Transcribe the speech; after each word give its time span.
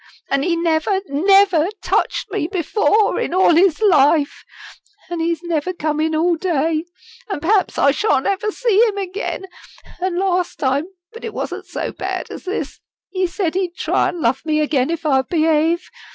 An' 0.31 0.41
he 0.41 0.55
never, 0.55 0.99
never, 1.05 1.67
touched 1.83 2.31
me 2.31 2.47
before 2.47 3.19
in 3.19 3.35
all 3.35 3.53
his 3.53 3.79
life. 3.83 4.43
An' 5.11 5.19
he's 5.19 5.43
never 5.43 5.73
come 5.73 5.99
in 5.99 6.15
all 6.15 6.37
day. 6.37 6.85
An' 7.29 7.39
perhaps 7.39 7.77
I 7.77 7.91
shan't 7.91 8.25
ever 8.25 8.51
see 8.51 8.83
him 8.87 8.97
again. 8.97 9.45
An' 9.99 10.17
last 10.17 10.57
time 10.57 10.85
but 11.13 11.23
it 11.23 11.35
wasn't 11.35 11.67
so 11.67 11.91
bad 11.91 12.31
as 12.31 12.45
this 12.45 12.79
he 13.11 13.27
said 13.27 13.53
he'd 13.53 13.75
try 13.75 14.07
an' 14.07 14.19
love 14.23 14.43
me 14.43 14.59
again 14.59 14.89
if 14.89 15.05
I'd 15.05 15.27
behave. 15.29 15.87